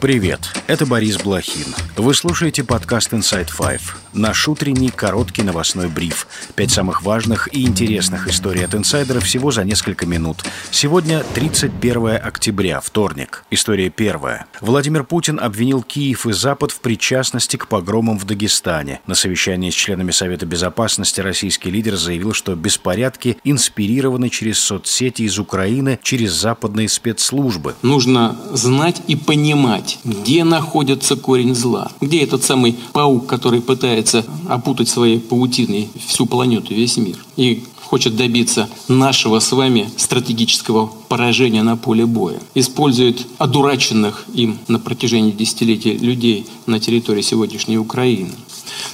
Привет, 0.00 0.40
это 0.66 0.84
Борис 0.84 1.16
Блохин. 1.16 1.74
Вы 1.96 2.12
слушаете 2.12 2.62
подкаст 2.62 3.14
Inside 3.14 3.48
Five. 3.48 3.80
Наш 4.12 4.46
утренний 4.46 4.90
короткий 4.90 5.42
новостной 5.42 5.88
бриф. 5.88 6.26
Пять 6.54 6.70
самых 6.70 7.02
важных 7.02 7.52
и 7.54 7.64
интересных 7.64 8.28
историй 8.28 8.64
от 8.64 8.74
инсайдера 8.74 9.20
всего 9.20 9.50
за 9.50 9.64
несколько 9.64 10.06
минут. 10.06 10.44
Сегодня 10.70 11.22
31 11.34 12.16
октября, 12.22 12.80
вторник. 12.80 13.44
История 13.50 13.88
первая. 13.90 14.46
Владимир 14.60 15.04
Путин 15.04 15.40
обвинил 15.40 15.82
Киев 15.82 16.26
и 16.26 16.32
Запад 16.32 16.70
в 16.70 16.80
причастности 16.80 17.56
к 17.56 17.66
погромам 17.66 18.18
в 18.18 18.24
Дагестане. 18.24 19.00
На 19.06 19.14
совещании 19.14 19.70
с 19.70 19.74
членами 19.74 20.10
Совета 20.10 20.46
Безопасности 20.46 21.20
российский 21.20 21.70
лидер 21.70 21.96
заявил, 21.96 22.32
что 22.32 22.54
беспорядки 22.54 23.38
инспирированы 23.44 24.28
через 24.28 24.58
соцсети 24.60 25.22
из 25.22 25.38
Украины, 25.38 25.98
через 26.02 26.32
западные 26.32 26.88
спецслужбы. 26.88 27.74
Нужно 27.82 28.38
знать 28.52 29.02
и 29.06 29.16
понимать, 29.16 29.95
понять, 30.02 30.18
где 30.22 30.44
находится 30.44 31.16
корень 31.16 31.54
зла, 31.54 31.90
где 32.00 32.22
этот 32.22 32.44
самый 32.44 32.76
паук, 32.92 33.26
который 33.26 33.60
пытается 33.60 34.24
опутать 34.48 34.88
своей 34.88 35.18
паутиной 35.18 35.88
всю 36.06 36.26
планету, 36.26 36.74
весь 36.74 36.96
мир, 36.96 37.16
и 37.36 37.64
хочет 37.82 38.16
добиться 38.16 38.68
нашего 38.88 39.38
с 39.38 39.52
вами 39.52 39.88
стратегического 39.96 40.90
поражения 41.08 41.62
на 41.62 41.76
поле 41.76 42.04
боя. 42.04 42.40
Использует 42.54 43.26
одураченных 43.38 44.24
им 44.34 44.58
на 44.68 44.78
протяжении 44.78 45.30
десятилетий 45.30 45.96
людей 45.96 46.46
на 46.66 46.80
территории 46.80 47.22
сегодняшней 47.22 47.78
Украины. 47.78 48.32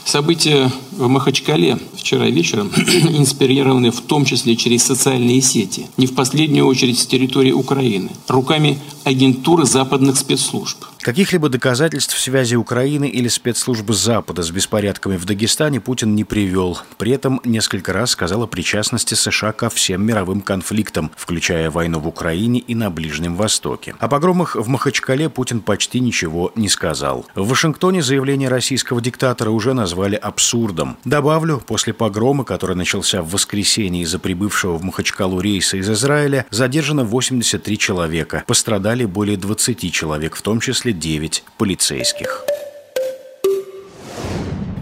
События 0.04 0.70
в 0.96 1.08
Махачкале 1.08 1.78
вчера 1.96 2.26
вечером 2.26 2.68
инспирированы 2.76 3.90
в 3.90 4.00
том 4.00 4.24
числе 4.24 4.56
через 4.56 4.82
социальные 4.84 5.40
сети, 5.40 5.86
не 5.96 6.06
в 6.06 6.14
последнюю 6.14 6.66
очередь 6.66 6.98
с 6.98 7.06
территории 7.06 7.52
Украины, 7.52 8.10
руками 8.28 8.78
агентуры 9.04 9.64
западных 9.64 10.16
спецслужб. 10.16 10.84
Каких-либо 11.00 11.48
доказательств 11.48 12.16
связи 12.16 12.54
Украины 12.54 13.08
или 13.08 13.26
спецслужбы 13.26 13.92
Запада 13.92 14.42
с 14.44 14.52
беспорядками 14.52 15.16
в 15.16 15.24
Дагестане 15.24 15.80
Путин 15.80 16.14
не 16.14 16.22
привел. 16.22 16.78
При 16.96 17.10
этом 17.10 17.40
несколько 17.44 17.92
раз 17.92 18.12
сказал 18.12 18.44
о 18.44 18.46
причастности 18.46 19.14
США 19.14 19.50
ко 19.50 19.68
всем 19.68 20.06
мировым 20.06 20.40
конфликтам, 20.40 21.10
включая 21.16 21.72
войну 21.72 21.98
в 21.98 22.06
Украине 22.06 22.60
и 22.60 22.76
на 22.76 22.88
Ближнем 22.88 23.34
Востоке. 23.34 23.96
О 23.98 24.06
погромах 24.06 24.54
в 24.54 24.68
Махачкале 24.68 25.28
Путин 25.28 25.60
почти 25.60 25.98
ничего 25.98 26.52
не 26.54 26.68
сказал. 26.68 27.26
В 27.34 27.48
Вашингтоне 27.48 28.00
заявление 28.00 28.48
российского 28.48 29.00
диктатора 29.00 29.50
уже 29.50 29.74
назвали 29.74 30.14
абсурдом. 30.14 30.81
Добавлю, 31.04 31.62
после 31.66 31.92
погрома, 31.92 32.44
который 32.44 32.76
начался 32.76 33.22
в 33.22 33.30
воскресенье 33.30 34.02
из-за 34.02 34.18
прибывшего 34.18 34.76
в 34.76 34.84
Махачкалу 34.84 35.40
рейса 35.40 35.76
из 35.76 35.88
Израиля, 35.90 36.46
задержано 36.50 37.04
83 37.04 37.78
человека. 37.78 38.44
Пострадали 38.46 39.04
более 39.04 39.36
20 39.36 39.92
человек, 39.92 40.36
в 40.36 40.42
том 40.42 40.60
числе 40.60 40.92
9 40.92 41.44
полицейских. 41.58 42.44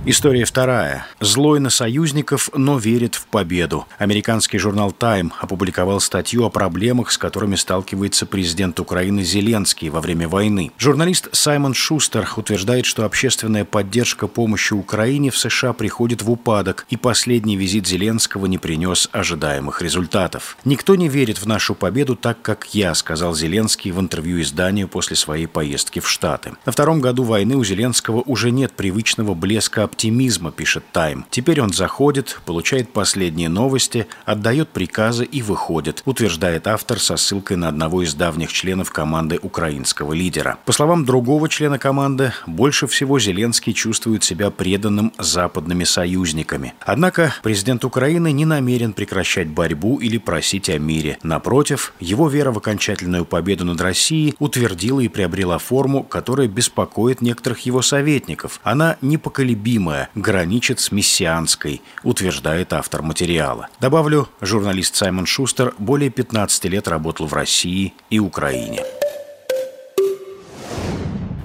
История 0.07 0.47
вторая. 0.47 1.07
Злой 1.21 1.61
на 1.61 1.69
союзников, 1.69 2.49
но 2.55 2.79
верит 2.79 3.17
в 3.17 3.27
победу. 3.27 3.87
Американский 3.99 4.57
журнал 4.57 4.93
«Тайм» 4.93 5.31
опубликовал 5.39 6.01
статью 6.01 6.45
о 6.45 6.49
проблемах, 6.49 7.11
с 7.11 7.19
которыми 7.19 7.55
сталкивается 7.55 8.25
президент 8.25 8.81
Украины 8.81 9.23
Зеленский 9.23 9.91
во 9.91 10.01
время 10.01 10.27
войны. 10.27 10.73
Журналист 10.79 11.29
Саймон 11.33 11.75
Шустер 11.75 12.27
утверждает, 12.35 12.87
что 12.87 13.05
общественная 13.05 13.67
поддержка 13.67 14.27
помощи 14.27 14.73
Украине 14.73 15.31
в 15.31 15.37
США 15.37 15.75
приходит 15.75 16.23
в 16.23 16.31
упадок, 16.31 16.87
и 16.89 16.97
последний 16.97 17.59
визит 17.59 17.87
Зеленского 17.87 18.47
не 18.47 18.57
принес 18.57 19.07
ожидаемых 19.13 19.83
результатов. 19.83 20.57
«Никто 20.65 20.97
не 20.97 21.11
верит 21.11 21.37
в 21.37 21.47
нашу 21.47 21.75
победу 21.75 22.17
так, 22.17 22.41
как 22.41 22.75
я», 22.75 22.95
сказал 22.95 23.35
Зеленский 23.35 23.91
в 23.91 24.01
интервью 24.01 24.41
изданию 24.41 24.89
после 24.89 25.15
своей 25.15 25.47
поездки 25.47 26.01
в 26.01 26.09
Штаты. 26.09 26.55
На 26.65 26.73
втором 26.73 27.03
году 27.03 27.25
войны 27.25 27.57
у 27.57 27.65
Зеленского 27.65 28.23
уже 28.23 28.51
нет 28.51 28.73
привычного 28.73 29.35
блеска 29.35 29.90
оптимизма, 29.91 30.53
пишет 30.53 30.85
Тайм. 30.93 31.27
Теперь 31.31 31.61
он 31.61 31.73
заходит, 31.73 32.41
получает 32.47 32.93
последние 32.93 33.49
новости, 33.49 34.07
отдает 34.25 34.69
приказы 34.71 35.25
и 35.25 35.43
выходит, 35.43 36.03
утверждает 36.05 36.67
автор 36.67 36.99
со 37.01 37.17
ссылкой 37.17 37.57
на 37.57 37.69
одного 37.69 38.03
из 38.03 38.15
давних 38.15 38.53
членов 38.53 38.91
команды 38.91 39.39
украинского 39.43 40.13
лидера. 40.13 40.59
По 40.65 40.73
словам 40.73 41.05
другого 41.05 41.49
члена 41.49 41.79
команды, 41.79 42.33
больше 42.47 42.87
всего 42.87 43.19
Зеленский 43.19 43.73
чувствует 43.73 44.23
себя 44.23 44.51
преданным 44.51 45.13
западными 45.19 45.85
союзниками. 45.85 46.75
Однако 46.81 47.35
президент 47.43 47.85
Украины 47.85 48.33
не 48.33 48.45
намерен 48.45 48.93
прекращать 48.93 49.49
борьбу 49.49 49.99
или 49.99 50.19
просить 50.19 50.71
о 50.71 50.79
мире. 50.79 51.19
Напротив, 51.23 51.93
его 51.99 52.29
вера 52.29 52.53
в 52.53 52.59
окончательную 52.59 53.25
победу 53.25 53.65
над 53.65 53.81
Россией 53.81 54.35
утвердила 54.39 55.01
и 55.01 55.09
приобрела 55.09 55.59
форму, 55.59 56.05
которая 56.05 56.47
беспокоит 56.47 57.21
некоторых 57.23 57.61
его 57.61 57.83
советников. 57.83 58.61
Она 58.63 58.97
непоколебима 59.01 59.80
непримиримое, 59.81 60.11
граничит 60.15 60.81
с 60.81 60.93
мессианской, 60.93 61.83
утверждает 62.03 62.73
автор 62.73 63.03
материала. 63.03 63.69
Добавлю, 63.81 64.29
журналист 64.41 64.95
Саймон 64.97 65.27
Шустер 65.27 65.75
более 65.79 66.11
15 66.11 66.65
лет 66.67 66.89
работал 66.89 67.27
в 67.27 67.35
России 67.35 67.95
и 68.11 68.19
Украине. 68.19 68.85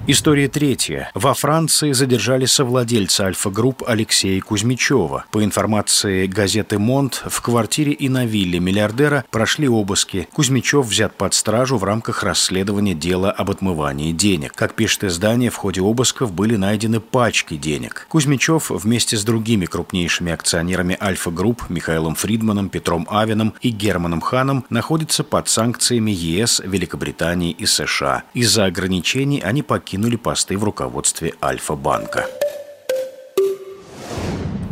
История 0.08 0.46
третья. 0.46 1.10
Во 1.14 1.34
Франции 1.34 1.90
задержали 1.90 2.44
совладельца 2.44 3.24
Альфа-групп 3.24 3.82
Алексея 3.84 4.40
Кузьмичева. 4.40 5.24
По 5.32 5.42
информации 5.42 6.26
газеты 6.26 6.78
«Монт», 6.78 7.24
в 7.26 7.42
квартире 7.42 7.90
и 7.90 8.08
на 8.08 8.24
вилле 8.24 8.60
миллиардера 8.60 9.24
прошли 9.32 9.68
обыски. 9.68 10.28
Кузьмичев 10.32 10.86
взят 10.86 11.16
под 11.16 11.34
стражу 11.34 11.76
в 11.76 11.82
рамках 11.82 12.22
расследования 12.22 12.94
дела 12.94 13.32
об 13.32 13.50
отмывании 13.50 14.12
денег. 14.12 14.52
Как 14.52 14.74
пишет 14.74 15.02
издание, 15.02 15.50
в 15.50 15.56
ходе 15.56 15.80
обысков 15.80 16.30
были 16.30 16.54
найдены 16.54 17.00
пачки 17.00 17.56
денег. 17.56 18.06
Кузьмичев 18.08 18.70
вместе 18.70 19.16
с 19.16 19.24
другими 19.24 19.66
крупнейшими 19.66 20.30
акционерами 20.30 20.96
Альфа-групп 21.00 21.68
Михаилом 21.68 22.14
Фридманом, 22.14 22.68
Петром 22.68 23.08
Авином 23.10 23.54
и 23.60 23.70
Германом 23.70 24.20
Ханом 24.20 24.66
находится 24.70 25.24
под 25.24 25.48
санкциями 25.48 26.12
ЕС, 26.12 26.62
Великобритании 26.64 27.50
и 27.50 27.66
США. 27.66 28.22
Из-за 28.34 28.66
ограничений 28.66 29.40
они 29.40 29.64
покинули 29.64 29.95
покинули 29.96 30.16
посты 30.16 30.58
в 30.58 30.64
руководстве 30.64 31.32
Альфа-банка. 31.42 32.26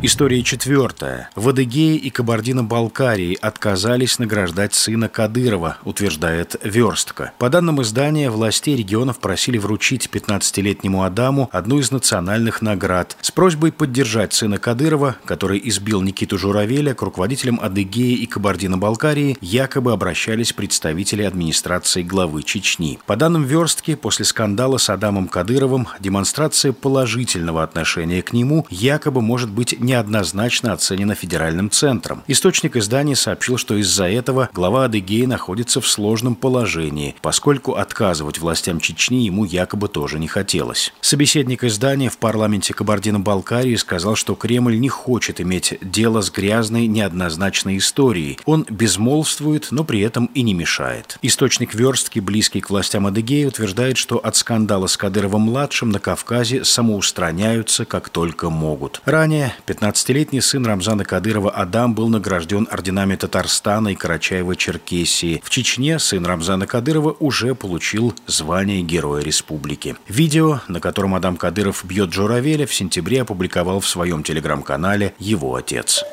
История 0.07 0.43
четвертая. 0.43 1.31
В 1.35 1.49
Адыгее 1.49 1.97
и 1.97 2.11
Кабардино-Балкарии 2.11 3.39
отказались 3.41 4.19
награждать 4.19 4.75
сына 4.75 5.09
Кадырова, 5.09 5.79
утверждает 5.83 6.57
Верстка. 6.63 7.33
По 7.39 7.49
данным 7.49 7.81
издания, 7.81 8.29
власти 8.29 8.69
регионов 8.69 9.19
просили 9.19 9.57
вручить 9.57 10.11
15-летнему 10.13 11.05
Адаму 11.05 11.49
одну 11.53 11.79
из 11.79 11.91
национальных 11.91 12.61
наград 12.61 13.17
с 13.23 13.31
просьбой 13.31 13.73
поддержать 13.73 14.35
сына 14.35 14.59
Кадырова, 14.59 15.17
который 15.25 15.59
избил 15.65 16.03
Никиту 16.03 16.37
Журавеля, 16.37 16.93
к 16.93 17.01
руководителям 17.01 17.59
Адыгеи 17.63 18.13
и 18.13 18.27
Кабардино-Балкарии 18.27 19.39
якобы 19.41 19.93
обращались 19.93 20.53
представители 20.53 21.23
администрации 21.23 22.03
главы 22.03 22.43
Чечни. 22.43 22.99
По 23.07 23.17
данным 23.17 23.45
Верстки, 23.45 23.95
после 23.95 24.27
скандала 24.27 24.77
с 24.77 24.91
Адамом 24.91 25.29
Кадыровым 25.29 25.89
демонстрация 25.99 26.75
положительного 26.75 27.63
отношения 27.63 28.21
к 28.21 28.35
нему 28.35 28.67
якобы 28.69 29.23
может 29.23 29.51
быть 29.51 29.81
не 29.81 29.94
неоднозначно 29.95 30.73
оценена 30.73 31.15
федеральным 31.15 31.71
центром. 31.71 32.25
Источник 32.27 32.77
издания 32.77 33.15
сообщил, 33.15 33.59
что 33.59 33.77
из-за 33.77 34.07
этого 34.07 34.51
глава 34.53 34.87
Адыгеи 34.87 35.27
находится 35.27 35.81
в 35.81 35.87
сложном 35.87 36.35
положении, 36.35 37.15
поскольку 37.23 37.75
отказывать 37.75 38.39
властям 38.39 38.81
Чечни 38.81 39.25
ему 39.25 39.45
якобы 39.45 39.89
тоже 39.89 40.19
не 40.19 40.27
хотелось. 40.27 40.93
Собеседник 41.01 41.63
издания 41.63 42.11
в 42.11 42.19
парламенте 42.19 42.75
Кабардино-Балкарии 42.75 43.77
сказал, 43.77 44.17
что 44.17 44.35
Кремль 44.35 44.81
не 44.81 44.89
хочет 44.89 45.41
иметь 45.41 45.79
дело 45.81 46.23
с 46.23 46.31
грязной, 46.31 46.89
неоднозначной 46.89 47.79
историей. 47.79 48.41
Он 48.45 48.67
безмолвствует, 48.69 49.69
но 49.71 49.85
при 49.85 50.01
этом 50.01 50.27
и 50.35 50.43
не 50.43 50.55
мешает. 50.55 51.19
Источник 51.23 51.75
верстки, 51.75 52.19
близкий 52.19 52.61
к 52.61 52.71
властям 52.71 53.07
Адыгеи, 53.07 53.45
утверждает, 53.45 53.97
что 53.97 54.19
от 54.19 54.35
скандала 54.35 54.89
с 54.89 54.97
Кадыровым-младшим 54.97 55.91
на 55.91 56.01
Кавказе 56.01 56.65
самоустраняются 56.65 57.85
как 57.85 58.09
только 58.09 58.51
могут. 58.51 59.01
Ранее, 59.05 59.55
15 59.67 59.74
15-летний 59.75 60.41
сын 60.41 60.65
Рамзана 60.65 61.05
Кадырова 61.05 61.51
Адам 61.51 61.95
был 61.95 62.09
награжден 62.09 62.69
орденами 62.71 63.17
Татарстана 63.17 63.89
и 63.89 63.97
Карачаева-Черкесии. 63.97 65.43
В 65.43 65.51
Чечне 65.51 65.99
сын 65.99 66.25
Рамзана 66.25 66.67
Кадырова 66.67 67.17
уже 67.19 67.55
получил 67.55 68.15
звание 68.27 68.83
Героя 68.83 69.23
Республики. 69.23 69.97
Видео, 70.07 70.61
на 70.69 70.81
котором 70.81 71.15
Адам 71.15 71.37
Кадыров 71.37 71.85
бьет 71.85 72.13
Журавеля, 72.13 72.67
в 72.67 72.75
сентябре 72.75 73.23
опубликовал 73.23 73.81
в 73.81 73.89
своем 73.89 74.23
телеграм-канале 74.23 75.15
его 75.19 75.57
отец. 75.57 76.05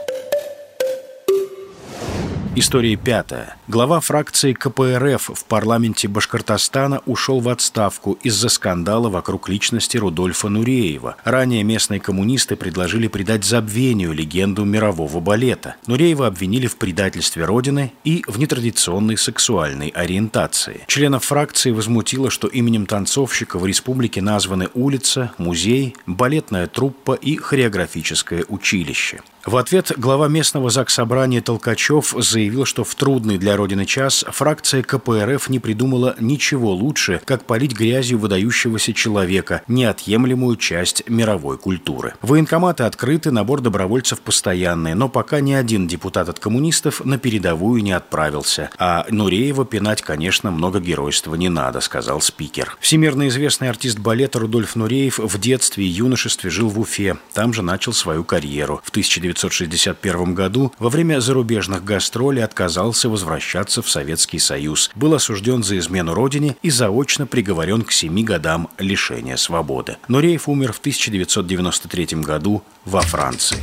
История 2.53 2.97
пятая. 2.97 3.55
Глава 3.69 4.01
фракции 4.01 4.51
КПРФ 4.51 5.31
в 5.33 5.45
парламенте 5.45 6.09
Башкортостана 6.09 7.01
ушел 7.05 7.39
в 7.39 7.47
отставку 7.47 8.19
из-за 8.23 8.49
скандала 8.49 9.07
вокруг 9.07 9.47
личности 9.47 9.95
Рудольфа 9.95 10.49
Нуреева. 10.49 11.15
Ранее 11.23 11.63
местные 11.63 12.01
коммунисты 12.01 12.57
предложили 12.57 13.07
придать 13.07 13.45
забвению 13.45 14.11
легенду 14.11 14.65
мирового 14.65 15.21
балета. 15.21 15.77
Нуреева 15.87 16.27
обвинили 16.27 16.67
в 16.67 16.75
предательстве 16.75 17.45
Родины 17.45 17.93
и 18.03 18.25
в 18.27 18.37
нетрадиционной 18.37 19.15
сексуальной 19.15 19.87
ориентации. 19.87 20.81
Членов 20.87 21.23
фракции 21.23 21.71
возмутило, 21.71 22.29
что 22.29 22.49
именем 22.49 22.85
танцовщика 22.85 23.59
в 23.59 23.65
республике 23.65 24.21
названы 24.21 24.67
улица, 24.73 25.31
музей, 25.37 25.95
балетная 26.05 26.67
труппа 26.67 27.13
и 27.13 27.37
хореографическое 27.37 28.43
училище. 28.49 29.21
В 29.43 29.57
ответ 29.57 29.91
глава 29.97 30.27
местного 30.27 30.69
заксобрания 30.69 31.41
Толкачев 31.41 32.13
заявил, 32.15 32.65
что 32.65 32.83
в 32.83 32.93
трудный 32.93 33.39
для 33.39 33.57
Родины 33.57 33.87
час 33.87 34.23
фракция 34.29 34.83
КПРФ 34.83 35.49
не 35.49 35.57
придумала 35.57 36.15
ничего 36.19 36.71
лучше, 36.73 37.19
как 37.25 37.45
полить 37.45 37.73
грязью 37.73 38.19
выдающегося 38.19 38.93
человека, 38.93 39.63
неотъемлемую 39.67 40.57
часть 40.57 41.09
мировой 41.09 41.57
культуры. 41.57 42.13
Военкоматы 42.21 42.83
открыты, 42.83 43.31
набор 43.31 43.61
добровольцев 43.61 44.21
постоянный, 44.21 44.93
но 44.93 45.09
пока 45.09 45.39
ни 45.39 45.53
один 45.53 45.87
депутат 45.87 46.29
от 46.29 46.39
коммунистов 46.39 47.03
на 47.03 47.17
передовую 47.17 47.81
не 47.81 47.93
отправился. 47.93 48.69
А 48.77 49.07
Нуреева 49.09 49.65
пинать, 49.65 50.03
конечно, 50.03 50.51
много 50.51 50.79
геройства 50.79 51.33
не 51.33 51.49
надо, 51.49 51.81
сказал 51.81 52.21
спикер. 52.21 52.77
Всемирно 52.79 53.27
известный 53.27 53.69
артист 53.69 53.97
балета 53.97 54.37
Рудольф 54.37 54.75
Нуреев 54.75 55.17
в 55.17 55.39
детстве 55.39 55.83
и 55.83 55.87
юношестве 55.87 56.51
жил 56.51 56.69
в 56.69 56.79
Уфе. 56.79 57.17
Там 57.33 57.53
же 57.53 57.63
начал 57.63 57.93
свою 57.93 58.23
карьеру. 58.23 58.81
В 58.83 58.91
19 58.91 59.30
1961 59.31 60.33
году 60.33 60.73
во 60.79 60.89
время 60.89 61.21
зарубежных 61.21 61.83
гастролей 61.83 62.43
отказался 62.43 63.09
возвращаться 63.09 63.81
в 63.81 63.89
Советский 63.89 64.39
Союз, 64.39 64.91
был 64.95 65.13
осужден 65.13 65.63
за 65.63 65.77
измену 65.77 66.13
родине 66.13 66.55
и 66.61 66.69
заочно 66.69 67.25
приговорен 67.27 67.81
к 67.83 67.91
семи 67.91 68.23
годам 68.23 68.69
лишения 68.77 69.37
свободы. 69.37 69.97
Нуреев 70.07 70.49
умер 70.49 70.73
в 70.73 70.79
1993 70.79 72.21
году 72.21 72.63
во 72.85 73.01
Франции. 73.01 73.57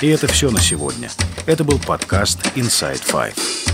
И 0.00 0.08
это 0.08 0.26
все 0.26 0.50
на 0.50 0.60
сегодня. 0.60 1.10
Это 1.46 1.64
был 1.64 1.78
подкаст 1.78 2.40
Inside 2.56 3.02
Five. 3.04 3.71